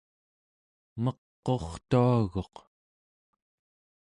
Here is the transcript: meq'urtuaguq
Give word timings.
meq'urtuaguq 1.03 2.55